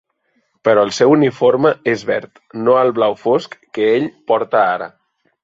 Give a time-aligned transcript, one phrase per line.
[0.67, 4.91] Però el seu uniforme és verd, no el blau fosc que ell porta ara.